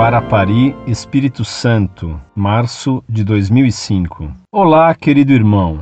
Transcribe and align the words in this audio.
Guarapari, 0.00 0.74
Espírito 0.86 1.44
Santo, 1.44 2.18
março 2.34 3.04
de 3.06 3.22
2005. 3.22 4.32
Olá, 4.50 4.94
querido 4.94 5.30
irmão. 5.30 5.80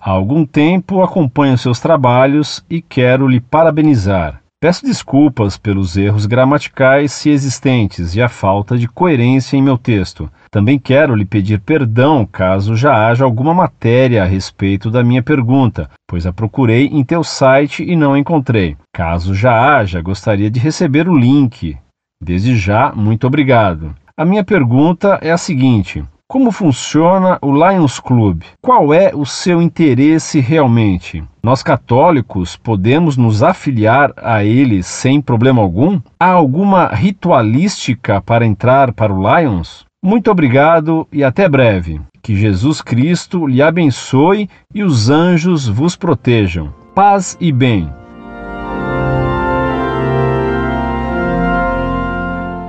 Há 0.00 0.10
algum 0.10 0.44
tempo 0.44 1.00
acompanho 1.00 1.56
seus 1.56 1.78
trabalhos 1.78 2.64
e 2.68 2.82
quero 2.82 3.28
lhe 3.28 3.40
parabenizar. 3.40 4.42
Peço 4.60 4.84
desculpas 4.84 5.56
pelos 5.56 5.96
erros 5.96 6.26
gramaticais 6.26 7.12
se 7.12 7.30
existentes 7.30 8.16
e 8.16 8.20
a 8.20 8.28
falta 8.28 8.76
de 8.76 8.88
coerência 8.88 9.56
em 9.56 9.62
meu 9.62 9.78
texto. 9.78 10.28
Também 10.50 10.76
quero 10.76 11.14
lhe 11.14 11.24
pedir 11.24 11.60
perdão 11.60 12.26
caso 12.26 12.74
já 12.74 13.06
haja 13.06 13.24
alguma 13.24 13.54
matéria 13.54 14.24
a 14.24 14.26
respeito 14.26 14.90
da 14.90 15.04
minha 15.04 15.22
pergunta, 15.22 15.88
pois 16.08 16.26
a 16.26 16.32
procurei 16.32 16.86
em 16.86 17.04
teu 17.04 17.22
site 17.22 17.84
e 17.84 17.94
não 17.94 18.16
encontrei. 18.16 18.76
Caso 18.92 19.36
já 19.36 19.76
haja, 19.76 20.02
gostaria 20.02 20.50
de 20.50 20.58
receber 20.58 21.08
o 21.08 21.16
link. 21.16 21.78
Desde 22.22 22.56
já, 22.56 22.92
muito 22.94 23.26
obrigado. 23.26 23.94
A 24.16 24.24
minha 24.24 24.44
pergunta 24.44 25.18
é 25.20 25.32
a 25.32 25.36
seguinte: 25.36 26.04
como 26.28 26.52
funciona 26.52 27.36
o 27.42 27.52
Lions 27.52 27.98
Club? 27.98 28.42
Qual 28.62 28.94
é 28.94 29.10
o 29.12 29.26
seu 29.26 29.60
interesse 29.60 30.38
realmente? 30.38 31.22
Nós 31.42 31.62
católicos 31.62 32.56
podemos 32.56 33.16
nos 33.16 33.42
afiliar 33.42 34.12
a 34.16 34.44
ele 34.44 34.82
sem 34.84 35.20
problema 35.20 35.60
algum? 35.60 36.00
Há 36.18 36.30
alguma 36.30 36.86
ritualística 36.86 38.22
para 38.22 38.46
entrar 38.46 38.92
para 38.92 39.12
o 39.12 39.20
Lions? 39.20 39.84
Muito 40.02 40.30
obrigado 40.30 41.06
e 41.12 41.22
até 41.22 41.48
breve. 41.48 42.00
Que 42.22 42.36
Jesus 42.36 42.80
Cristo 42.80 43.46
lhe 43.46 43.60
abençoe 43.60 44.48
e 44.72 44.84
os 44.84 45.10
anjos 45.10 45.68
vos 45.68 45.96
protejam. 45.96 46.72
Paz 46.94 47.36
e 47.40 47.50
bem. 47.52 47.90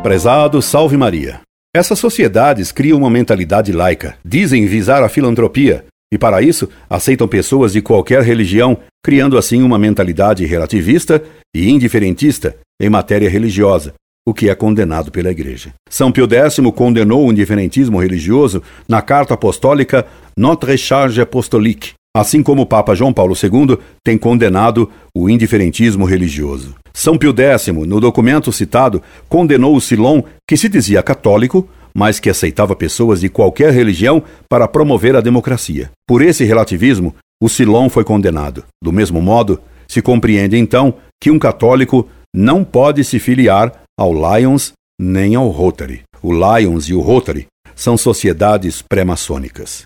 Prezado 0.03 0.61
Salve 0.61 0.97
Maria. 0.97 1.39
Essas 1.73 1.97
sociedades 1.97 2.73
criam 2.73 2.97
uma 2.97 3.09
mentalidade 3.09 3.71
laica, 3.71 4.17
dizem 4.23 4.65
visar 4.65 5.01
a 5.01 5.07
filantropia, 5.07 5.85
e 6.13 6.17
para 6.17 6.41
isso 6.41 6.67
aceitam 6.89 7.25
pessoas 7.25 7.71
de 7.71 7.81
qualquer 7.81 8.21
religião, 8.21 8.77
criando 9.01 9.37
assim 9.37 9.61
uma 9.61 9.79
mentalidade 9.79 10.45
relativista 10.45 11.23
e 11.55 11.69
indiferentista 11.69 12.57
em 12.81 12.89
matéria 12.89 13.29
religiosa, 13.29 13.93
o 14.27 14.33
que 14.33 14.49
é 14.49 14.55
condenado 14.55 15.09
pela 15.09 15.31
Igreja. 15.31 15.73
São 15.89 16.11
Pio 16.11 16.27
X 16.29 16.59
condenou 16.75 17.25
o 17.25 17.31
indiferentismo 17.31 17.97
religioso 17.97 18.61
na 18.85 19.01
carta 19.01 19.35
apostólica 19.35 20.05
Notre 20.37 20.77
Charge 20.77 21.21
Apostolique, 21.21 21.93
assim 22.16 22.44
como 22.44 22.61
o 22.61 22.66
Papa 22.66 22.94
João 22.94 23.11
Paulo 23.11 23.33
II 23.36 23.78
tem 24.03 24.17
condenado 24.17 24.89
o 25.16 25.30
indiferentismo 25.30 26.06
religioso. 26.06 26.75
São 26.94 27.17
Pio 27.17 27.33
X, 27.36 27.67
no 27.67 28.00
documento 28.00 28.52
citado, 28.52 29.02
condenou 29.28 29.75
o 29.75 29.81
Silon, 29.81 30.22
que 30.47 30.55
se 30.55 30.70
dizia 30.70 31.02
católico, 31.02 31.67
mas 31.95 32.20
que 32.20 32.30
aceitava 32.30 32.75
pessoas 32.75 33.22
de 33.22 33.30
qualquer 33.30 33.73
religião 33.73 34.23
para 34.47 34.67
promover 34.67 35.16
a 35.16 35.22
democracia. 35.22 35.89
Por 36.08 36.22
esse 36.22 36.44
relativismo, 36.44 37.16
o 37.42 37.50
Silon 37.50 37.89
foi 37.89 38.03
condenado. 38.03 38.64
Do 38.81 38.92
mesmo 38.92 39.22
modo, 39.22 39.59
se 39.88 40.02
compreende 40.02 40.58
então 40.58 40.95
que 41.22 41.31
um 41.31 41.39
católico 41.39 42.08
não 42.36 42.64
pode 42.64 43.03
se 43.03 43.20
filiar 43.20 43.72
ao 44.00 44.14
Lions 44.14 44.73
nem 45.00 45.36
ao 45.36 45.50
Rotary. 45.50 46.02
O 46.22 46.31
Lions 46.31 46.86
e 46.86 46.94
o 46.94 47.02
Rotary 47.02 47.48
são 47.75 47.98
sociedades 47.98 48.81
pré-maçônicas. 48.81 49.86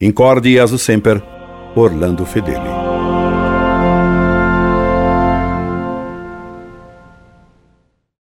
Incorde 0.00 0.56
e 0.56 0.78
semper, 0.78 1.22
Orlando 1.74 2.26
Fedeli. 2.26 2.81